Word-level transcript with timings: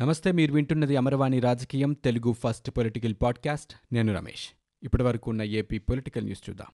నమస్తే 0.00 0.32
మీరు 0.32 0.52
వింటున్నది 0.52 0.96
అమరవాణి 0.96 1.40
రాజకీయం 1.40 1.92
తెలుగు 1.92 2.32
ఫస్ట్ 2.32 2.70
పొలిటికల్ 2.70 3.14
పాడ్కాస్ట్. 3.22 3.94
నేను 3.94 4.14
రమేష్. 4.14 4.48
ఇప్పటి 4.82 5.02
వరకు 5.02 5.30
ఉన్న 5.30 5.42
ఏపీ 5.42 5.78
పొలిటికల్ 5.78 6.24
న్యూస్ 6.24 6.50
చూద్దాం. 6.50 6.66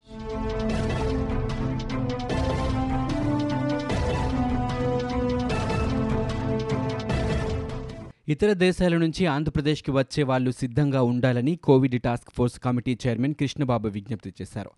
ఇతర 8.29 8.53
దేశాల 8.53 8.97
నుంచి 8.97 9.27
ఆంధ్రప్రదేశ్కి 9.27 9.91
వచ్చే 9.91 10.25
వాళ్ళు 10.25 10.51
సిద్ధంగా 10.51 11.03
ఉండాలని 11.03 11.57
Covid 11.57 12.03
task 12.03 12.31
force 12.35 12.61
committee 12.61 12.99
chairman 13.07 13.35
Krishnababu 13.35 13.89
విజ్ఞప్తి 13.89 14.35
చేశారు. 14.43 14.71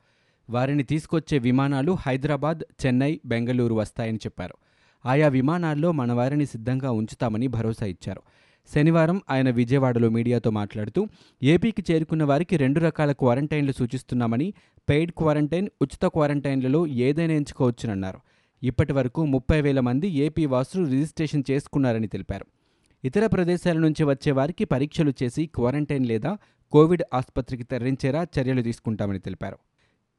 వారిని 0.51 0.83
తీసుకొచ్చే 0.83 1.39
విమానాలు 1.39 1.97
హైదరాబాద్ 2.01 2.87
చెన్నై 2.87 3.21
బెంగళూరు 3.27 3.75
వస్తాయని 3.75 4.17
చెప్పారు. 4.17 4.55
ఆయా 5.07 5.29
విమానాల్లో 5.29 5.93
మన 5.93 6.13
వారిని 6.13 6.47
సిద్ధంగా 6.47 6.91
ఉంచుతామని 6.91 7.47
భరోసా 7.47 7.87
ఇచ్చారు. 7.87 8.23
శనివారం 8.75 9.21
ఆయన 9.31 9.51
విజయవాడలో 9.51 10.09
మీడియాతో 10.09 10.51
మాట్లాడుతూ 10.51 11.07
ఏపీకి 11.43 11.93
చేరుకున్న 11.93 12.25
వారికి 12.25 12.57
రెండు 12.57 12.81
రకాల 12.81 13.13
క్వారంటైన్లు 13.13 13.73
సూచిస్తున్నామని 13.73 14.55
పెయిడ్ 14.89 15.13
క్వారంటైన్ 15.13 15.69
ఉచిత 15.83 16.07
క్వారంటైన్లలో 16.07 16.87
ఏదైనా 16.87 17.35
ఎంచుకోవచ్చునన్నారు. 17.35 18.19
ఇప్పటి 18.63 18.93
వరకు 18.93 19.25
ముప్పై 19.25 19.61
వేల 19.61 19.81
మంది 19.81 20.09
ఏపీ 20.09 20.47
వాసులు 20.47 20.87
రిజిస్ట్రేషన్ 20.87 21.43
చేసుకున్నారని 21.51 22.09
తెలిపారు. 22.09 22.47
ఇతర 23.05 23.27
ప్రదేశాల 23.27 23.79
నుంచి 23.79 24.05
వచ్చే 24.05 24.33
వారికి 24.33 24.65
పరీక్షలు 24.65 25.13
చేసి 25.23 25.47
క్వారంటైన్ 25.47 26.07
లేదా 26.07 26.39
కోవిడ్ 26.73 27.03
ఆసుపత్రికి 27.15 27.63
తరలించేలా 27.63 28.27
చర్యలు 28.41 28.63
తీసుకుంటామని 28.63 29.19
తెలిపారు. 29.19 29.59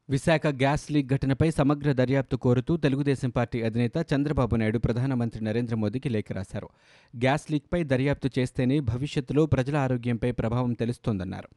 విశాఖ 0.09 0.47
గ్యాస్ 0.47 0.91
లీక్ 0.91 1.07
ఘటనపై 1.07 1.51
సమగ్ర 1.51 1.91
దర్యాప్తు 1.91 2.35
కోరుతూ 2.35 2.77
తెలుగుదేశం 2.77 3.29
పార్టీ 3.29 3.61
అధినేత 3.61 3.91
చంద్రబాబు 4.13 4.55
నాయుడు 4.55 4.79
ప్రధానమంత్రి 4.79 5.43
నరేంద్ర 5.43 5.75
మోదీకి 5.75 6.09
లేఖ 6.09 6.25
రాశారు. 6.31 6.69
గ్యాస్ 7.17 7.51
లీక్పై 7.51 7.83
దర్యాప్తు 7.83 8.29
చేస్తేనే 8.39 8.79
భవిష్యత్తులో 8.79 9.45
ప్రజల 9.45 9.75
ఆరోగ్యంపై 9.75 10.31
ప్రభావం 10.31 10.73
తెలుస్తోందన్నారు. 10.73 11.49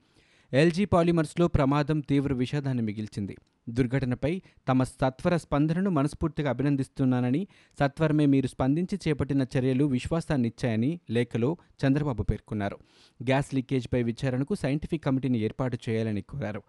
ఎల్జీ 0.53 0.85
పాలిమర్స్లో 0.85 1.49
ప్రమాదం 1.49 2.01
తీవ్ర 2.01 2.33
విషాదాన్ని 2.33 2.83
మిగిల్చింది. 2.83 3.37
దుర్ఘటనపై 3.69 4.43
తమ 4.69 4.83
సత్వర 4.83 5.37
స్పందనను 5.37 5.91
మనస్ఫూర్తిగా 5.91 6.51
అభినందిస్తున్నానని 6.51 7.47
సత్వరమే 7.81 8.27
మీరు 8.27 8.47
స్పందించి 8.47 8.99
చేపట్టిన 9.09 9.47
చర్యలు 9.59 9.85
విశ్వాసాన్నిచ్చాయని 9.85 11.01
లేఖలో 11.11 11.57
చంద్రబాబు 11.87 12.23
పేర్కొన్నారు. 12.23 12.79
గ్యాస్ 13.23 13.55
లీకేజ్పై 13.55 14.03
విచారణకు 14.03 14.55
సైంటిఫిక్ 14.55 15.05
కమిటీని 15.05 15.39
ఏర్పాటు 15.39 15.79
చేయాలని 15.89 16.23
కోరారు. 16.23 16.63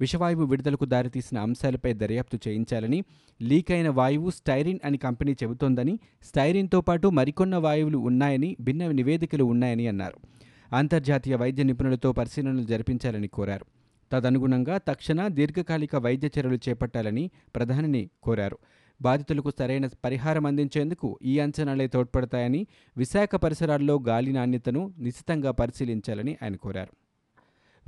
విషవాయువు 0.00 0.44
విడుదలకు 0.44 0.84
దారితీసిన 0.84 1.38
అంశాలపై 1.38 1.92
దర్యాప్తు 1.92 2.38
చేయించాలని 2.48 3.04
లీక్ 3.42 3.70
అయిన 3.70 3.88
వాయువు 3.88 4.30
స్టైరిన్ 4.30 4.78
అని 4.84 4.98
కంపెనీ 4.98 5.32
చెబుతోందని 5.32 5.98
స్టైరిన్తో 6.22 6.80
పాటు 6.80 7.08
మరికొన్న 7.08 7.56
వాయువులు 7.56 7.98
ఉన్నాయని 7.98 8.56
భిన్న 8.60 8.86
నివేదికలు 8.86 9.44
ఉన్నాయని 9.44 9.88
అన్నారు. 9.88 10.16
అంతర్జాతీయ 10.76 11.34
వైద్య 11.34 11.62
నిపుణులతో 11.62 12.12
పరిశీలనలు 12.12 12.62
జరిపించాలని 12.62 13.28
కోరారు. 13.28 13.66
తదనుగుణంగా 14.12 14.78
తక్షణ 14.78 15.28
దీర్ఘకాలిక 15.28 15.96
వైద్య 15.96 16.26
చర్యలు 16.26 16.58
చేపట్టాలని 16.68 17.30
ప్రధానిని 17.54 18.10
కోరారు. 18.22 18.58
బాధితులకు 19.02 19.52
సరైన 19.58 19.86
పరిహారం 19.86 20.46
అందించేందుకు 20.46 21.18
ఈ 21.22 21.38
అంచనాలే 21.38 21.86
తోడ్పడతాయని 21.86 22.66
విశాఖ 22.96 23.34
పరిసరాల్లో 23.34 24.02
గాలి 24.08 24.32
నాణ్యతను 24.32 24.94
నిశితంగా 24.98 25.50
పరిశీలించాలని 25.50 26.36
ఆయన 26.42 26.56
కోరారు. 26.56 27.03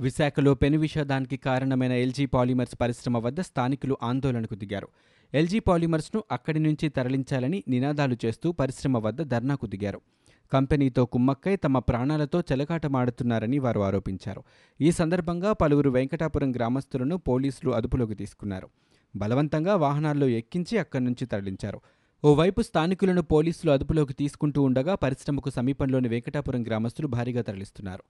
విశాఖలో 0.01 0.53
పెను 0.53 0.77
విషాదానికి 0.77 1.37
కారణమైన 1.37 1.91
ఎల్జీ 1.91 2.25
పాలిమర్స్ 2.25 2.75
పరిశ్రమ 2.81 3.17
వద్ద 3.17 3.39
స్థానికులు 3.39 3.97
ఆందోళనకు 4.03 4.55
దిగారు. 4.55 4.87
ఎల్జీ 5.33 5.59
పాలిమర్స్ను 5.59 6.23
అక్కడి 6.31 6.59
నుంచి 6.59 6.89
తరలించాలని 6.89 7.63
నినాదాలు 7.67 8.17
చేస్తూ 8.25 8.51
పరిశ్రమ 8.51 8.97
వద్ద 8.97 9.21
ధర్నాకు 9.21 9.65
దిగారు. 9.65 10.01
కంపెనీతో 10.53 11.05
కుమ్మక్కై 11.05 11.55
తమ 11.55 11.79
ప్రాణాలతో 11.79 12.43
చెలకాటమాడుతున్నారని 12.51 13.59
వారు 13.59 13.79
ఆరోపించారు. 13.79 14.43
ఈ 14.81 14.91
సందర్భంగా 14.91 15.53
పలువురు 15.53 15.89
వెంకటాపురం 15.89 16.51
గ్రామస్తులను 16.55 17.17
పోలీసులు 17.17 17.71
అదుపులోకి 17.71 18.15
తీసుకున్నారు. 18.15 18.69
బలవంతంగా 19.15 19.75
వాహనాల్లో 19.75 20.27
ఎక్కించి 20.27 20.77
అక్కడి 20.77 21.03
నుంచి 21.03 21.25
తరలించారు. 21.25 21.81
ఓవైపు 22.23 22.61
స్థానికులను 22.61 23.21
పోలీసులు 23.21 23.71
అదుపులోకి 23.71 24.13
తీసుకుంటూ 24.13 24.61
ఉండగా 24.61 24.95
పరిశ్రమకు 24.95 25.49
సమీపంలోని 25.49 26.07
వెంకటాపురం 26.07 26.67
గ్రామస్తులు 26.67 27.07
భారీగా 27.07 27.41
తరలిస్తున్నారు. 27.41 28.03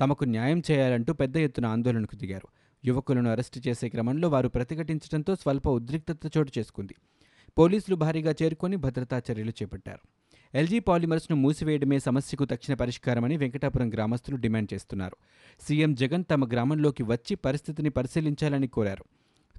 తమకు 0.00 0.24
న్యాయం 0.24 0.62
చేయాలంటూ 0.70 1.12
పెద్ద 1.12 1.36
ఎత్తున 1.36 1.66
ఆందోళనకు 1.66 2.16
దిగారు. 2.16 2.48
యువకులను 2.84 3.30
అరెస్టు 3.30 3.68
చేసే 3.68 3.88
క్రమంలో 3.88 4.28
వారు 4.28 4.48
ప్రతిఘటించడంతో 4.48 5.34
స్వల్ప 5.34 5.68
ఉద్రిక్తత 5.68 6.36
చోటు 6.36 6.52
చేసుకుంది. 6.58 6.94
పోలీసులు 7.58 7.96
భారీగా 7.96 8.34
చేరుకొని 8.42 8.76
భద్రతా 8.76 9.22
చర్యలు 9.30 9.50
చేపట్టారు. 9.50 9.98
ఎల్జీ 10.54 10.78
పాలిమర్స్ను 10.78 11.36
మూసివేయడమే 11.36 11.98
సమస్యకు 11.98 12.44
తక్షణ 12.44 12.74
పరిష్కారమని 12.74 13.36
వెంకటాపురం 13.36 13.88
గ్రామస్తులు 13.88 14.36
డిమాండ్ 14.36 14.74
చేస్తున్నారు. 14.74 15.16
సీఎం 15.60 15.94
జగన్ 15.94 16.24
తమ 16.30 16.46
గ్రామంలోకి 16.46 17.02
వచ్చి 17.02 17.36
పరిస్థితిని 17.36 17.90
పరిశీలించాలని 17.90 18.66
కోరారు. 18.66 19.04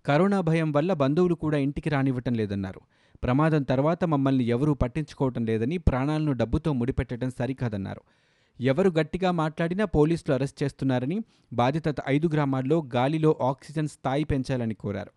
కరోనా 0.05 0.41
భయం 0.41 0.71
వల్ల 0.71 0.93
బంధువులు 0.93 1.35
కూడా 1.35 1.57
ఇంటికి 1.57 1.89
రానివ్వటం 1.89 2.33
లేదన్నారు. 2.33 2.81
ప్రమాదం 3.23 3.63
తర్వాత 3.63 4.03
మమ్మల్ని 4.05 4.43
ఎవరూ 4.43 4.73
పట్టించుకోవటం 4.73 5.45
లేదని 5.45 5.77
ప్రాణాలను 5.77 6.31
డబ్బుతో 6.31 6.73
ముడిపెట్టడం 6.73 7.29
సరికాదన్నారు. 7.29 8.01
ఎవరు 8.61 8.89
గట్టిగా 8.89 9.31
మాట్లాడినా 9.31 9.85
పోలీసులు 9.85 10.33
అరెస్ట్ 10.33 10.63
చేస్తున్నారని 10.63 11.21
బాధిత 11.53 11.83
ఐదు 12.07 12.29
గ్రామాల్లో 12.33 12.89
గాలిలో 12.95 13.39
ఆక్సిజన్ 13.41 13.87
స్థాయి 13.87 14.23
పెంచాలని 14.23 14.73
కోరారు. 14.73 15.11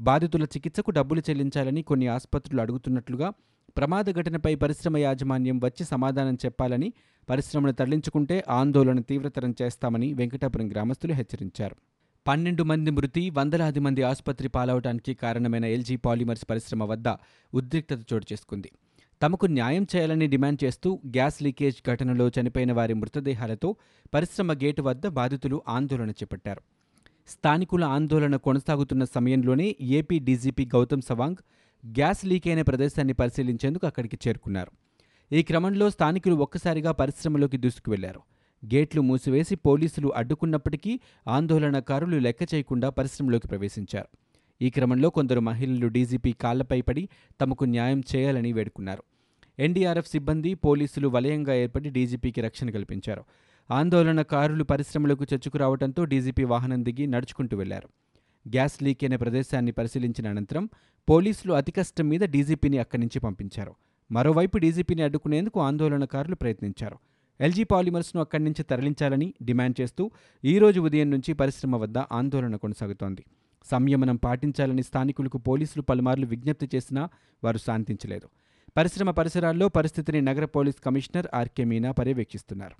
బాధితుల 0.00 0.44
చికిత్సకు 0.44 0.90
డబ్బులు 0.90 1.20
చెల్లించాలని 1.30 1.82
కొన్ని 1.82 2.06
ఆసుపత్రులు 2.06 2.60
అడుగుతున్నట్లుగా 2.60 3.32
ప్రమాద 3.76 4.04
ఘటనపై 4.10 4.54
పరిశ్రమ 4.54 4.96
యాజమాన్యం 4.96 5.60
వచ్చి 5.64 5.84
సమాధానం 5.84 6.34
చెప్పాలని 6.34 6.92
పరిశ్రమను 7.30 7.72
తరలించుకుంటే 7.72 8.44
ఆందోళన 8.48 9.00
తీవ్రతరం 9.00 9.54
చేస్తామని 9.62 10.14
వెంకటాపురం 10.14 10.70
గ్రామస్తులు 10.70 11.12
హెచ్చరించారు. 11.12 11.76
పన్నెండు 12.26 12.62
మంది 12.62 12.90
మృతి 12.90 13.30
వందలాది 13.30 13.80
మంది 13.80 14.02
ఆసుపత్రి 14.02 14.48
పాలవటానికి 14.48 15.14
కారణమైన 15.14 15.64
ఎల్జీ 15.64 15.96
పాలిమర్స్ 15.96 16.44
పరిశ్రమ 16.50 16.84
వద్ద 16.84 17.08
ఉద్రిక్తత 17.54 18.12
చోటు 18.12 18.26
చేసుకుంది. 18.32 18.70
తమకు 19.22 19.46
న్యాయం 19.46 19.86
చేయాలని 19.96 20.26
డిమాండ్ 20.26 20.64
చేస్తూ 20.64 21.00
గ్యాస్ 21.06 21.42
లీకేజ్ 21.42 21.76
ఘటనలో 21.90 22.28
చనిపోయిన 22.28 22.72
వారి 22.72 22.94
మృతదేహాలతో 22.94 23.76
పరిశ్రమ 24.14 24.52
గేటు 24.52 24.82
వద్ద 24.82 25.06
బాధితులు 25.06 25.62
ఆందోళన 25.68 26.10
చేపట్టారు. 26.10 26.62
స్థానికుల 27.28 27.84
ఆందోళన 27.84 28.36
కొనసాగుతున్న 28.36 29.04
సమయంలోనే 29.04 29.76
AP 29.80 30.18
DGP 30.18 30.64
Gautam 30.66 31.02
Sawang 31.02 31.36
gas 31.98 32.24
leak 32.26 32.48
అయిన 32.48 32.62
ప్రదేశాన్ని 32.62 33.12
పరిశీలించేందుకు 33.12 33.86
అక్కడికి 33.86 34.18
చేరుకున్నారు. 34.28 34.72
ఈ 35.32 35.42
క్రమంలో 35.42 35.90
స్థానికులు 35.90 36.34
ఒక్కసారిగా 36.34 36.92
పరిశ్రమలోకి 36.92 37.56
దూసుకువెళ్ళారు. 37.56 38.20
గేట్లు 38.62 39.00
మూసివేసి 39.02 39.54
పోలీసులు 39.54 40.08
అడ్డుకున్నప్పటికీ 40.16 41.00
ఆందోళనకారులు 41.28 42.16
లెక్క 42.16 42.54
చేయకుండా 42.54 42.90
పరిశ్రమలోకి 42.90 43.48
ప్రవేశించారు. 43.48 44.08
ఈ 44.62 44.70
క్రమంలో 44.70 45.10
కొందరు 45.10 45.40
మహిళలు 45.40 45.86
డీజీపీ 45.86 46.32
కాళ్ళపై 46.32 46.80
పడి 46.80 47.08
తమకు 47.40 47.64
న్యాయం 47.64 48.02
చేయాలని 48.16 48.52
వేడుకున్నారు. 48.52 49.02
ఎన్డీఆర్ఎఫ్ 49.60 50.08
సిబ్బంది 50.08 50.54
పోలీసులు 50.54 51.08
వలయంగా 51.08 51.54
ఏర్పడి 51.54 51.90
డీజీపీకి 51.90 52.40
రక్షణ 52.40 52.70
కల్పించారు. 52.70 53.24
ఆందోళనకారులు 53.70 54.64
పరిశ్రమలకు 54.64 55.24
చొచ్చుకురావడంతో 55.32 56.04
డీజీపీ 56.04 56.44
వాహనం 56.44 56.84
దిగి 56.84 57.06
నడుచుకుంటూ 57.06 57.56
వెళ్ళారు. 57.56 57.88
గ్యాస్ 58.48 58.82
లీక్ 58.82 59.04
అయిన 59.04 59.16
ప్రదేశాన్ని 59.16 59.72
పరిశీలించిన 59.72 60.28
అనంతరం 60.28 60.68
పోలీసులు 61.08 61.52
అతి 61.52 61.72
కష్టం 61.72 62.08
మీద 62.08 62.20
డీజీపీని 62.20 62.78
అక్కడి 62.78 63.00
నుంచి 63.00 63.20
పంపించారు. 63.20 63.74
మరోవైపు 64.10 64.58
డీజీపీని 64.58 65.02
అడ్డుకునేందుకు 65.02 65.60
ఆందోళనకారులు 65.60 66.34
ప్రయత్నించారు. 66.34 66.98
ఎల్జీ 67.40 67.64
పాలిమర్స్ను 67.64 68.20
అక్కడి 68.20 68.44
నుంచి 68.44 68.62
తరలించాలని 68.62 69.34
డిమాండ్ 69.42 69.80
చేస్తూ 69.80 70.10
ఈ 70.44 70.58
రోజు 70.58 70.80
ఉదయం 70.80 71.10
నుంచి 71.10 71.32
పరిశ్రమ 71.32 71.76
వద్ద 71.76 71.98
ఆందోళన 71.98 72.56
కొనసాగుతోంది. 72.56 73.24
సంయమనం 73.64 74.16
పాటించాలని 74.16 74.82
స్థానికులకు 74.82 75.38
పోలీసులు 75.38 75.82
పలుమార్లు 75.82 76.26
విజ్ఞప్తి 76.26 76.68
చేసినా 76.74 77.08
వారు 77.44 77.58
శాంతించలేదు. 77.58 78.28
పరిశ్రమ 78.76 79.10
పరిసరాల్లో 79.10 79.68
పరిస్థితిని 79.68 80.20
నగర 80.20 80.44
police 80.44 80.76
commissioner 80.84 81.26
RK 81.34 81.64
Meena 81.64 81.92
పర్యవేక్షిస్తున్నారు. 81.92 82.74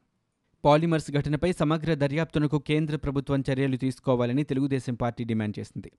polymers 0.64 1.10
ఘటనపై 1.10 1.52
సమగ్ర 1.52 1.94
దర్యాప్తునకు 1.94 2.58
కేంద్ర 2.58 2.96
ప్రభుత్వం 2.96 3.44
చర్యలు 3.52 3.76
తీసుకోవాలని 3.76 4.44
తెలుగుదేశం 4.44 4.94
పార్టీ 4.94 5.24
డిమాండ్ 5.24 5.58
చేసింది. 5.58 5.90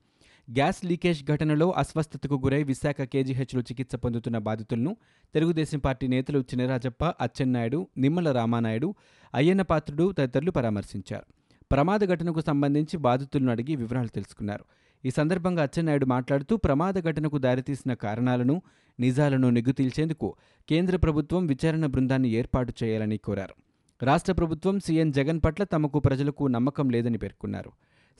గ్యాస్ 0.50 0.84
లీకేజ్ 0.84 1.24
ఘటనలో 1.24 1.70
అస్వస్థతకు 1.70 2.34
గురై 2.34 2.62
విశాఖ 2.62 3.02
కేజీహెచ్లో 3.02 3.60
చికిత్స 3.60 3.94
పొందుతున్న 3.94 4.38
బాధితులను 4.38 4.96
తెలుగుదేశం 5.34 5.78
పార్టీ 5.78 6.06
నేతలు 6.06 6.38
చినరాజప్ప 6.38 7.04
అచ్చెన్నాయుడు 7.04 7.88
నిమ్మల 7.98 8.32
రామానాయుడు 8.32 8.94
అయ్యన్న 9.34 9.62
పాత్రుడు 9.62 10.12
తదితరులు 10.18 10.50
పరామర్శించారు. 10.50 11.24
ప్రమాద 11.72 12.00
ఘటనకు 12.04 12.40
సంబంధించి 12.40 12.96
బాధితులను 12.96 13.50
అడిగి 13.50 13.76
వివరాలు 13.76 14.08
తెలుసుకున్నారు. 14.08 14.64
ఈ 15.04 15.10
సందర్భంగా 15.10 15.62
అచ్చెన్నాయుడు 15.62 16.06
మాట్లాడుతూ 16.06 16.56
ప్రమాద 16.56 16.94
ఘటనకు 16.98 17.38
దారితీసిన 17.38 17.94
కారణాలను 17.94 18.62
నిజాలను 19.00 19.50
నిగ్గుతీల్చేందుకు 19.50 20.34
కేంద్ర 20.68 20.96
ప్రభుత్వం 20.96 21.46
విచారణ 21.46 21.86
బృందాన్ని 21.86 22.28
ఏర్పాటు 22.28 22.72
చేయాలని 22.82 23.16
కోరారు. 23.16 23.54
రాష్ట్ర 24.02 24.32
ప్రభుత్వం 24.32 24.80
సీఎం 24.80 25.10
జగన్ 25.10 25.40
పట్ల 25.44 25.64
తమకు 25.64 25.98
ప్రజలకు 25.98 26.46
నమ్మకం 26.46 26.90
లేదని 26.90 27.18
పేర్కొన్నారు. 27.18 27.72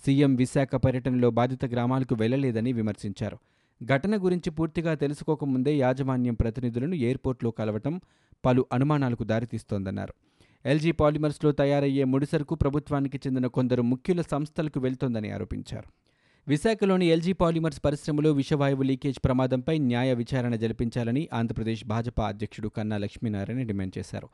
సీఎం 0.06 0.34
విశాఖ 0.34 0.75
పర్యటనలో 0.75 1.31
బాధిత 1.31 1.64
గ్రామాలకు 1.64 2.14
వెళ్ళలేదని 2.14 2.73
విమర్శించారు. 2.73 3.38
ఘటన 3.85 4.25
గురించి 4.25 4.50
పూర్తిగా 4.50 4.94
తెలుసుకోకముందే 4.94 5.76
యాజమాన్యం 5.76 6.35
ప్రతినిధులను 6.35 6.94
ఎయిర్పోర్ట్లో 6.94 7.50
కలవటం 7.50 8.00
పలు 8.44 8.67
అనుమానాలకు 8.73 9.25
దారితీస్తోందన్నారు. 9.25 10.14
ఎల్జీ 10.64 10.93
పాలిమర్స్లో 10.93 11.52
తయారయ్యే 11.52 12.05
ముడిసరుకు 12.05 12.55
ప్రభుత్వానికి 12.55 13.17
చెందిన 13.17 13.46
కొందరు 13.46 13.82
ముఖ్యుల 13.82 14.20
సంస్థలకు 14.20 14.81
వెళ్తోందని 14.81 15.31
ఆరోపించారు. 15.31 16.01
విశాఖలోని 16.49 17.06
ఎల్జీ 17.06 17.33
పాలిమర్స్ 17.33 17.81
పరిశ్రమలో 17.85 18.33
విషవాయువు 18.33 18.83
లీకేజ్ 18.83 19.19
ప్రమాదంపై 19.25 19.79
న్యాయ 19.79 20.15
విచారణ 20.15 20.56
జరిపించాలని 20.56 21.29
ఆంధ్రప్రదేశ్ 21.33 21.85
భాజపా 21.85 22.29
అధ్యక్షుడు 22.29 22.69
కన్నా 22.69 22.99
లక్ష్మీనారాయణ 22.99 23.62
డిమాండ్ 23.62 23.99
చేశారు. 23.99 24.29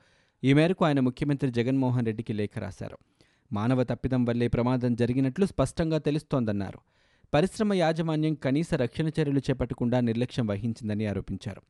ఈ 0.45 0.53
మేరకు 0.53 0.85
ఆయన 0.85 1.01
ముఖ్యమంత్రి 1.01 1.51
జగన్మోహన్ 1.51 2.07
రెడ్డికి 2.07 2.33
లేఖ 2.33 2.51
రాశారు. 2.59 2.99
మానవ 3.53 3.85
తప్పిదం 3.85 4.25
వల్లే 4.25 4.49
ప్రమాదం 4.49 4.95
జరిగినట్లు 4.95 5.47
స్పష్టంగా 5.47 5.99
తెలుస్తోందన్నారు. 5.99 6.79
పరిశ్రమ 7.35 7.75
యాజమాన్యం 7.75 8.35
కనీస 8.35 8.75
రక్షణ 8.75 9.09
చర్యలు 9.09 9.39
చేపట్టకుండా 9.39 10.01
నిర్లక్ష్యం 10.01 10.47
వహించిందని 10.47 11.07
ఆరోపించారు. 11.07 11.63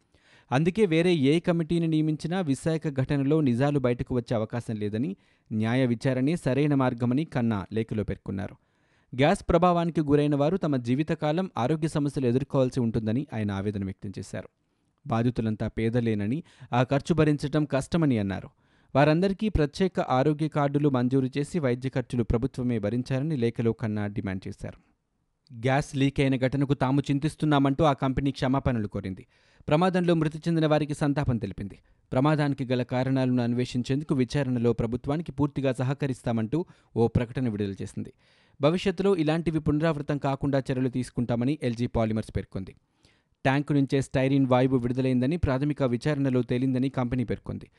అందుకే 0.52 0.86
వేరే 0.86 1.14
ఏ 1.14 1.40
కమిటీని 1.40 1.86
నియమించినా 1.86 2.40
విశాఖ 2.40 2.88
ఘటనలో 2.88 3.40
నిజాలు 3.40 3.78
బయటకు 3.78 4.14
వచ్చే 4.14 4.36
అవకాశం 4.36 4.76
లేదని 4.76 5.16
న్యాయ 5.52 5.86
విచారణే 5.86 6.36
సరైన 6.36 6.74
మార్గమని 6.74 7.24
కన్నా 7.24 7.66
లేఖలో 7.72 8.04
పేర్కొన్నారు. 8.04 8.67
గ్యాస్ 9.16 9.44
ప్రభావానికి 9.48 10.00
గురైన 10.00 10.34
వారు 10.36 10.56
తమ 10.56 10.76
జీవితకాలం 10.76 11.50
ఆరోగ్య 11.58 11.88
సమస్యలు 11.88 12.26
ఎదుర్కోవాల్సి 12.26 12.80
ఉంటుందని 12.80 13.26
ఆయన 13.34 13.50
ఆవేదన 13.50 13.84
వ్యక్తం 13.84 14.12
చేశారు. 14.18 14.48
బాధితులంతా 15.06 15.68
పేదలేనని 15.68 16.42
ఆ 16.72 16.82
ఖర్చు 16.82 17.14
భరించడం 17.14 17.64
కష్టమని 17.64 18.18
అన్నారు. 18.18 18.48
వారందరికీ 18.94 19.48
ప్రత్యేక 19.48 20.00
ఆరోగ్య 20.00 20.48
కార్డులు 20.48 20.88
మంజూరు 20.88 21.38
చేసి 21.38 21.58
వైద్య 21.58 21.88
ఖర్చులు 21.88 22.24
ప్రభుత్వమే 22.24 22.78
భరించాలని 22.78 23.36
లేఖలో 23.36 23.72
కన్నా 23.72 24.06
డిమాండ్ 24.06 24.48
చేశారు. 24.48 24.78
గ్యాస్ 25.54 25.96
లీక్ 25.96 26.20
అయిన 26.20 26.36
ఘటనకు 26.36 26.74
తాము 26.74 27.00
చింతిస్తున్నామంటూ 27.00 27.84
ఆ 27.84 27.92
కంపెనీ 27.92 28.30
క్షమాపణలు 28.30 28.88
కోరింది. 28.88 29.26
ప్రమాదంలో 29.68 30.14
మృతి 30.14 30.38
చెందిన 30.38 30.66
వారికి 30.66 30.94
సంతాపం 30.94 31.38
తెలిపింది. 31.38 31.78
ప్రమాదానికి 32.12 32.64
గల 32.64 32.82
కారణాలను 32.82 33.42
అన్వేషించేందుకు 33.42 34.14
విచారణలో 34.14 34.72
ప్రభుత్వానికి 34.72 35.32
పూర్తిగా 35.32 35.72
సహకరిస్తామంటూ 35.72 36.66
ఓ 36.96 37.06
ప్రకటన 37.06 37.48
విడుదల 37.48 37.74
చేసింది. 37.82 38.12
భవిష్యత్తులో 38.60 39.16
ఇలాంటివి 39.16 39.60
పునరావృతం 39.60 40.18
కాకుండా 40.18 40.58
చర్యలు 40.58 40.88
తీసుకుంటామని 40.88 41.58
ఎల్జీ 41.62 41.86
పాలిమర్స్ 41.86 42.30
పేర్కొంది. 42.36 42.74
ట్యాంకు 43.44 43.72
నుంచే 43.72 44.00
స్టైరిన్ 44.00 44.46
వాయువు 44.46 44.76
విడుదలైందని 44.76 45.36
ప్రాథమిక 45.36 45.82
విచారణలో 45.82 46.42
తేలిందని 46.42 46.88
కంపెనీ 46.88 47.24
పేర్కొంది. 47.24 47.70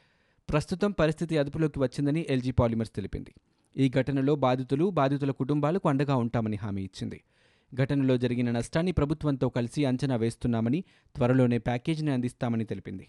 ప్రస్తుతం 0.50 0.92
పరిస్థితి 0.92 1.38
అదుపులోకి 1.38 1.80
వచ్చిందని 1.80 2.26
ఎల్జీ 2.30 2.52
పాలిమర్స్ 2.52 2.96
తెలిపింది. 2.96 3.34
ఈ 3.78 3.90
ఘటనలో 3.90 4.36
బాధితులు 4.36 4.90
బాధితుల 4.90 5.32
కుటుంబాలకు 5.32 5.90
అండగా 5.90 6.16
ఉంటామని 6.16 6.56
హామీ 6.56 6.84
ఇచ్చింది. 6.84 7.22
ఘటనలో 7.76 8.18
జరిగిన 8.18 8.52
నష్టాన్ని 8.52 8.92
ప్రభుత్వంతో 8.92 9.50
కలిసి 9.50 9.86
అంచనా 9.86 10.16
వేస్తున్నామని 10.16 10.84
త్వరలోనే 11.16 11.58
ప్యాకేజీని 11.58 12.12
అందిస్తామని 12.12 12.66
తెలిపింది. 12.66 13.08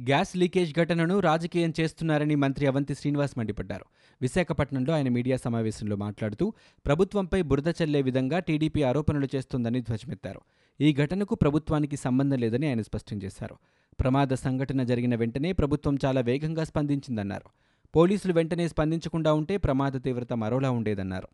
గ్యాస్ 0.00 0.36
లీకేజ్ 0.36 0.74
ఘటనను 0.74 1.20
రాజకీయం 1.20 1.72
చేస్తున్నారని 1.80 2.34
మంత్రి 2.34 2.66
అవంతి 2.66 2.94
శ్రీనివాస్ 2.94 3.38
మండిపడ్డారు. 3.38 3.84
విశాఖపట్నంలో 4.22 4.94
ఆయన 4.94 5.08
మీడియా 5.08 5.36
సమావేశంలో 5.36 5.96
మాట్లాడుతూ 5.96 6.52
ప్రభుత్వంపై 6.86 7.42
బురద 7.42 7.72
చల్లే 7.82 8.02
విధంగా 8.02 8.38
టీడీపీ 8.38 8.82
ఆరోపణలు 8.82 9.28
చేస్తోందని 9.36 9.80
ధ్వజమెత్తారు. 9.80 10.40
ఈ 10.80 10.92
ఘటనకు 10.92 11.34
ప్రభుత్వానికి 11.34 11.96
సంబంధం 11.96 12.38
లేదని 12.38 12.68
ఆయన 12.68 12.82
స్పష్టం 12.82 13.20
చేశారు. 13.24 13.56
ప్రమాద 14.00 14.28
సంఘటన 14.28 14.82
జరిగిన 14.82 15.14
వెంటనే 15.14 15.52
ప్రభుత్వం 15.52 15.98
చాలా 16.04 16.20
వేగంగా 16.20 16.64
స్పందించిందన్నారు. 16.64 17.48
పోలీసులు 17.96 18.32
వెంటనే 18.32 18.68
స్పందించకుండా 18.68 19.32
ఉంటే 19.32 19.56
ప్రమాద 19.56 19.92
తీవ్రత 20.04 20.32
మరోలా 20.32 20.70
ఉండేదన్నారు. 20.70 21.28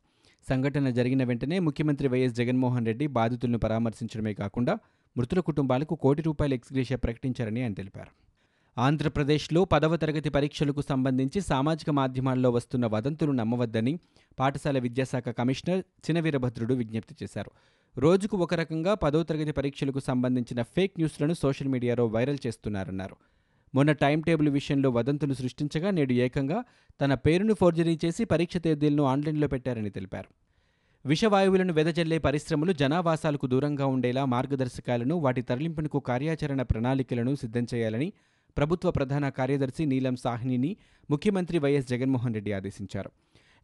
సంఘటన 0.48 0.90
జరిగిన 0.90 1.24
వెంటనే 1.24 1.58
ముఖ్యమంత్రి 1.58 2.08
వైఎస్ 2.08 2.34
జగన్మోహన్ 2.34 2.86
రెడ్డి 2.86 3.06
బాధితులను 3.06 3.58
పరామర్శించడమే 3.58 4.34
కాకుండా 4.34 4.78
మృతుల 5.16 5.40
కుటుంబాలకు 5.40 5.94
కోటి 5.94 6.22
రూపాయల 6.22 6.54
ఎక్స్గ్రేషియా 6.54 6.96
ప్రకటించారని 6.96 7.62
ఆయన 7.62 7.74
తెలిపారు. 7.74 8.31
ఆంధ్రప్రదేశ్లో 8.78 9.64
పదవ 9.64 9.96
తరగతి 9.96 10.30
పరీక్షలకు 10.30 10.82
సంబంధించి 10.82 11.40
సామాజిక 11.40 11.90
మాధ్యమాల్లో 11.90 12.50
వస్తున్న 12.50 12.86
వదంతులు 12.86 13.32
నమ్మవద్దని 13.32 13.98
పాఠశాల 14.38 14.78
విద్యాశాఖ 14.78 15.28
కమిషనర్ 15.28 15.78
చినవీరభద్రుడు 15.78 16.74
విజ్ఞప్తి 16.74 17.14
చేశారు. 17.22 17.50
రోజుకు 17.98 18.36
ఒక 18.36 18.54
రకంగా 18.54 18.94
పదో 18.94 19.22
తరగతి 19.22 19.52
పరీక్షలకు 19.52 20.00
సంబంధించిన 20.00 20.62
ఫేక్ 20.62 20.92
న్యూస్లను 20.98 21.34
సోషల్ 21.34 21.68
మీడియాలో 21.68 22.06
వైరల్ 22.06 22.38
చేస్తున్నారన్నారు. 22.46 23.16
మొన్న 23.74 23.92
టైం 23.92 24.20
టేబుల్ 24.20 24.48
విషయంలో 24.48 24.90
వదంతులు 24.90 25.34
సృష్టించగా 25.34 25.90
నేడు 25.90 26.12
ఏకంగా 26.12 26.64
తన 27.00 27.14
పేరును 27.14 27.54
ఫోర్జరీ 27.54 27.98
చేసి 28.04 28.24
పరీక్ష 28.24 28.56
తేదీలను 28.56 29.02
ఆన్లైన్లో 29.02 29.48
పెట్టారని 29.48 29.90
తెలిపారు. 29.90 30.28
విషవాయువులను 31.06 31.72
వెదజల్లే 31.72 32.18
పరిశ్రమలు 32.18 32.72
జనావాసాలకు 32.72 33.46
దూరంగా 33.46 33.86
ఉండేలా 33.86 34.24
మార్గదర్శకాలను 34.24 35.14
వాటి 35.14 35.42
తరలింపునకు 35.42 35.98
కార్యాచరణ 35.98 36.62
ప్రణాళికలను 36.62 37.34
సిద్ధం 37.34 37.66
చేయాలని 37.74 38.12
ప్రభుత్వ 38.56 38.90
ప్రధాన 38.90 39.28
కార్యదర్శి 39.28 39.84
నీలం 39.84 40.16
సాహ్నిని 40.16 40.76
ముఖ్యమంత్రి 41.10 41.58
వైఎస్ 41.58 41.88
జగన్మోహన్ 41.88 42.34
రెడ్డి 42.34 42.52
ఆదేశించారు. 42.52 43.10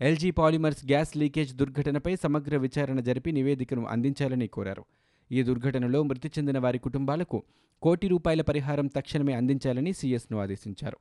ఎల్జీ 0.00 0.30
పాలిమర్స్ 0.30 0.86
గ్యాస్ 0.86 1.16
లీకేజ్ 1.16 1.54
దుర్ఘటనపై 1.54 2.16
సమగ్ర 2.16 2.56
విచారణ 2.56 3.00
జరిపి 3.00 3.32
నివేదికను 3.32 3.86
అందించాలని 3.86 4.46
కోరారు. 4.46 4.84
ఈ 5.32 5.42
దుర్ఘటనలో 5.42 6.02
మృతి 6.02 6.28
చెందిన 6.28 6.58
వారి 6.58 6.78
కుటుంబాలకు 6.78 7.42
కోటి 7.82 8.08
రూపాయల 8.08 8.42
పరిహారం 8.42 8.86
తక్షణమే 8.86 9.32
అందించాలని 9.32 9.92
సీఎస్ను 9.92 10.38
ఆదేశించారు. 10.38 10.98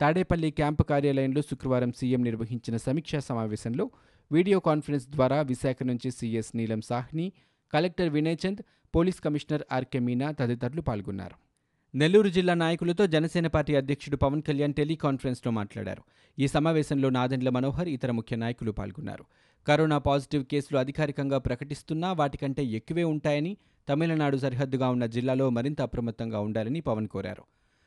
తాడేపల్లి 0.00 0.50
క్యాంపు 0.50 0.82
కార్యాలయంలో 0.82 1.42
శుక్రవారం 1.42 1.92
సీఎం 1.92 2.22
నిర్వహించిన 2.22 2.76
సమీక్షా 2.76 3.20
సమావేశంలో 3.20 3.90
వీడియో 4.32 4.60
కాన్ఫరెన్స్ 4.60 5.08
ద్వారా 5.08 5.42
విశాఖ 5.42 5.82
నుంచి 5.82 6.10
CS 6.10 6.56
Neelam 6.56 6.80
Sawhney 6.80 7.32
collector 7.72 8.08
Vinay 8.08 8.36
Chand 8.46 8.62
police 8.96 9.20
commissioner 9.20 9.62
R K 9.72 9.98
Meena 9.98 10.30
తదితరులు 10.30 10.80
పాల్గొన్నారు. 10.80 11.51
నెల్లూరు 11.94 12.28
జిల్లా 12.28 12.54
నాయకులతో 12.54 13.06
జనసేన 13.06 13.46
పార్టీ 13.46 13.74
అధ్యక్షుడు 13.74 14.16
పవన్ 14.16 14.42
కళ్యాణ్ 14.42 14.74
టెలికాన్ఫరెన్స్లో 14.74 15.52
మాట్లాడారు. 15.52 16.02
ఈ 16.38 16.48
సమావేశంలో 16.48 17.10
నాదెండ్ల 17.10 17.48
మనోహర్ 17.48 17.88
ఇతర 17.88 18.10
ముఖ్య 18.10 18.36
నాయకులు 18.36 18.72
పాల్గొన్నారు. 18.72 19.24
కరోనా 19.66 19.98
పాజిటివ్ 19.98 20.44
కేసులు 20.44 20.78
అధికారికంగా 20.78 21.38
ప్రకటిస్తున్నా 21.38 22.12
వాటికంటే 22.12 22.64
ఎక్కువే 22.64 23.04
ఉంటాయని 23.04 23.56
తమిళనాడు 23.88 24.36
సరిహద్దుగా 24.36 24.88
ఉన్న 24.88 25.06
జిల్లాలో 25.06 25.50
మరింత 25.50 25.82
అప్రమత్తంగా 25.82 26.40
ఉండాలని 26.40 26.80
పవన్ 26.80 27.08
కోరారు. 27.08 27.42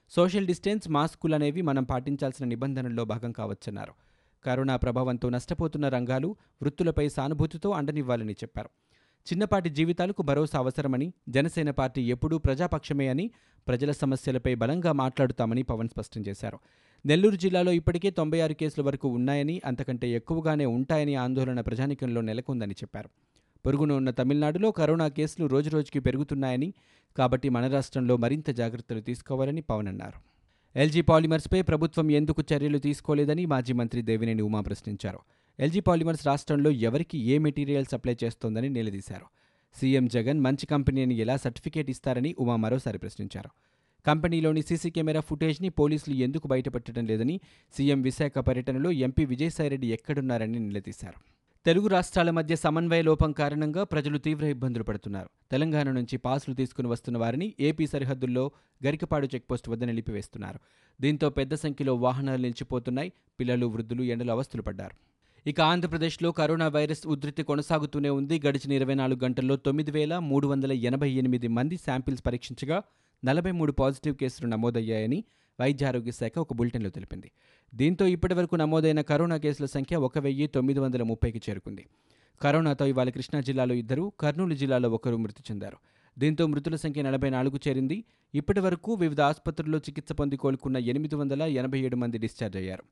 సోషల్ 0.10 0.48
డిస్టెన్స్ 0.48 0.90
మాస్కులు 0.90 1.36
అనేవి 1.36 1.62
మనం 1.62 1.84
పాటించాల్సిన 1.84 2.46
నిబంధనల్లో 2.46 3.06
భాగం 3.06 3.32
కావచ్చన్నారు. 3.32 3.94
కరోనా 4.46 4.76
ప్రభావంతో 4.76 5.30
నష్టపోతున్న 5.30 5.90
రంగాలు 5.90 6.36
వృత్తులపై 6.62 7.10
సానుభూతితో 7.10 7.70
అండనివ్వాలని 7.70 8.34
చెప్పారు. 8.34 8.70
చిన్నపాటి 9.26 9.70
జీవితాలకు 9.70 10.22
భరోసా 10.22 10.60
అవసరమని 10.60 11.14
జనసేన 11.30 11.72
పార్టీ 11.72 12.02
ఎప్పుడూ 12.02 12.38
ప్రజాపక్షమే 12.38 13.08
అని 13.08 13.32
ప్రజల 13.68 13.92
సమస్యలపై 13.92 14.56
బలంగా 14.56 14.92
మాట్లాడుతామని 14.92 15.64
పవన్ 15.64 15.90
స్పష్టం 15.90 16.22
చేశారు. 16.22 16.60
నెల్లూరు 17.06 17.36
జిల్లాలో 17.36 17.72
ఇప్పటికే 17.72 18.10
తొంభై 18.10 18.40
ఆరు 18.40 18.54
కేసుల 18.54 18.84
వరకు 18.84 19.08
ఉన్నాయని 19.08 19.62
అంతకంటే 19.66 20.10
ఎక్కువగానే 20.10 20.66
ఉంటాయని 20.66 21.16
ఆందోళన 21.16 21.62
ప్రజానికంలో 21.62 22.22
నెలకొందని 22.22 22.72
చెప్పారు. 22.72 23.10
పొరుగున 23.66 23.92
ఉన్న 23.92 24.12
తమిళనాడులో 24.12 24.72
కరోనా 24.72 25.08
కేసులు 25.08 25.48
రోజురోజుకి 25.48 26.00
పెరుగుతున్నాయని 26.00 26.74
కాబట్టి 27.18 27.50
మన 27.50 27.68
రాష్ట్రంలో 27.68 28.18
మరింత 28.18 28.50
జాగ్రత్తలు 28.50 29.02
తీసుకోవాలని 29.02 29.62
పవన్ 29.62 29.88
అన్నారు. 29.88 30.36
ఎల్జీ 30.80 31.02
పాలిమర్స్పై 31.02 31.62
ప్రభుత్వం 31.62 32.12
ఎందుకు 32.12 32.44
చర్యలు 32.54 32.78
తీసుకోలేదని 32.78 33.46
మాజీ 33.46 33.74
మంత్రి 33.74 34.02
దేవినేని 34.02 34.42
ఉమా 34.42 34.62
ప్రశ్నించారు. 34.62 35.20
ఎల్జీ 35.60 35.80
పాలిమర్స్ 35.80 36.28
రాష్ట్రంలో 36.28 36.70
ఎవరికి 36.70 37.18
ఏ 37.18 37.38
మెటీరియల్ 37.38 37.86
సప్లై 37.86 38.18
చేస్తోందని 38.24 38.70
నిలదీశారు. 38.70 39.26
సీఎం 39.82 40.08
జగన్ 40.08 40.40
మంచి 40.40 40.66
కంపెనీని 40.66 41.16
ఎలా 41.16 41.38
సర్టిఫికేట్ 41.38 41.90
ఇస్తారని 41.90 42.36
ఉమా 42.40 42.56
మరోసారి 42.56 42.98
ప్రశ్నించారు. 42.98 43.50
కంపెనీలోని 44.08 44.62
సీసీ 44.62 44.90
కెమెరా 44.90 45.20
ఫుటేజ్ని 45.20 45.70
పోలీసులు 45.70 46.16
ఎందుకు 46.16 46.48
బయటపెట్టడం 46.48 47.06
లేదని 47.06 47.40
సీఎం 47.78 48.02
విశాఖ 48.02 48.32
పర్యటనలో 48.32 48.92
ఎంపీ 48.92 49.26
విజయసాయిరెడ్డి 49.26 49.94
ఎక్కడున్నారని 49.94 50.60
నిలదీశారు. 50.60 51.20
తెలుగు 51.66 51.88
రాష్ట్రాల 51.88 52.30
మధ్య 52.30 52.56
సమన్వయ 52.56 53.02
లోపం 53.02 53.32
కారణంగా 53.32 53.84
ప్రజలు 53.84 54.18
తీవ్ర 54.18 54.46
ఇబ్బందులు 54.46 54.84
పడుతున్నారు. 54.84 55.30
తెలంగాణ 55.52 55.92
నుంచి 55.92 56.18
పాసులు 56.18 56.56
తీసుకుని 56.56 56.88
వస్తున్న 56.88 57.18
వారిని 57.18 57.54
ఏపీ 57.60 57.88
సరిహద్దుల్లో 57.88 58.52
గరికపాడు 58.86 59.28
చెక్పోస్ట్ 59.36 59.70
వద్ద 59.70 59.84
నిలిపివేస్తున్నారు. 59.84 60.60
దీంతో 61.02 61.30
పెద్ద 61.30 61.54
సంఖ్యలో 61.54 61.96
వాహనాలు 61.96 62.42
నిలిచిపోతున్నాయి. 62.42 63.12
పిల్లలు 63.40 63.66
వృద్ధులు 63.66 64.04
ఎండలు 64.04 64.32
అవస్థలు 64.32 64.62
పడ్డారు. 64.62 65.15
ఇక 65.48 65.62
ఆంధ్రప్రదేశ్లో 65.62 66.32
కరోనా 66.32 66.68
వైరస్ 66.68 67.08
ఉధృతి 67.08 67.44
కొనసాగుతూనే 67.44 68.10
ఉంది. 68.10 68.42
గడిచిన 68.48 68.72
ఇరవై 68.72 68.94
నాలుగు 68.94 69.20
గంటల్లో 69.24 69.56
తొమ్మిది 69.56 69.92
వేల 69.92 70.20
మూడు 70.20 70.48
వందల 70.48 70.72
ఎనభై 70.72 71.10
ఎనిమిది 71.12 71.48
మంది 71.48 71.78
శాంపిల్స్ 71.78 72.24
పరీక్షించగా 72.26 72.84
నలభై 73.26 73.52
మూడు 73.52 73.72
పాజిటివ్ 73.72 74.16
కేసులు 74.16 74.48
నమోదయ్యాయని 74.50 75.24
వైద్య 75.62 75.86
ఆరోగ్య 75.86 76.12
శాఖ 76.12 76.40
ఒక 76.40 76.54
బులెటిన్లో 76.54 76.90
తెలిపింది. 76.90 77.32
దీంతో 77.76 78.08
ఇప్పటివరకు 78.08 78.56
నమోదైన 78.56 79.02
కరోనా 79.02 79.38
కేసుల 79.38 79.66
సంఖ్య 79.66 79.96
ఒక 79.96 80.18
వెయ్యి 80.18 80.48
తొమ్మిది 80.48 80.80
వందల 80.80 81.04
ముప్పైకి 81.04 81.42
చేరుకుంది. 81.50 81.86
కరోనాతో 82.42 82.86
ఇవాళ 82.86 83.10
కృష్ణా 83.10 83.42
జిల్లాలో 83.42 83.76
ఇద్దరు 83.76 84.12
కర్నూలు 84.20 84.54
జిల్లాలో 84.54 84.90
ఒకరు 84.90 85.18
మృతి 85.18 85.44
చెందారు. 85.52 85.78
దీంతో 86.20 86.48
మృతుల 86.48 86.76
సంఖ్య 86.76 87.02
నలభై 87.02 87.30
నాలుగు 87.30 87.60
చేరింది. 87.68 88.04
ఇప్పటి 88.36 88.60
వరకు 88.60 88.94
వివిధ 88.94 89.22
ఆసుపత్రుల్లో 89.22 89.78
చికిత్స 89.78 90.12
పొంది 90.12 90.38
కోలుకున్న 90.38 90.78
ఎనిమిది 90.78 91.16
వందల 91.16 91.44
ఎనభై 91.44 91.80
ఏడు 91.80 91.96
మంది 91.96 92.18
డిశ్చార్జ్ 92.18 92.58
అయ్యారు. 92.58 92.84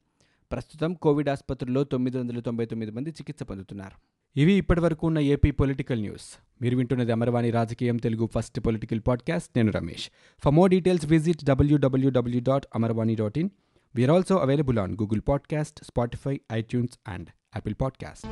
ప్రస్తుతం 0.51 0.93
కోవిడ్ 0.93 1.29
ఆసుపత్రుల్లో 1.29 1.83
తొమ్మిది 1.83 2.17
వందల 2.17 2.39
తొంభై 2.39 2.65
తొమ్మిది 2.65 2.91
మంది 2.91 3.09
చికిత్స 3.09 3.43
పొందుతున్నారు. 3.43 4.13
ఇవి 4.39 4.53
ఇప్పటివరకు 4.53 5.07
ఉన్న 5.07 5.19
ఏపీ 5.19 5.51
పొలిటికల్ 5.51 6.01
న్యూస్. 6.01 6.39
మీరు 6.61 6.77
వింటున్నది 6.77 7.11
అమరవాణి 7.11 7.51
రాజకీయం 7.51 7.97
తెలుగు 7.97 8.29
ఫస్ట్ 8.35 8.59
పొలిటికల్ 8.59 9.01
పాడ్కాస్ట్. 9.07 9.49
నేను 9.55 9.71
Ramesh. 9.71 10.09
For 10.43 10.53
more 10.53 10.71
details 10.71 11.05
visit 11.05 11.45
WWW 11.45 12.41
dot 12.41 12.65
Amarvani 12.75 13.15
dot 13.15 13.37
in 13.37 13.49
we're 13.95 14.11
also 14.11 14.37
available 14.37 14.79
on 14.79 14.93
Google 14.93 15.21
podcast 15.27 15.85
Spotify 15.85 16.39
iTunes 16.51 16.99
and 17.07 17.29
Apple 17.29 17.75
podcast 17.81 18.27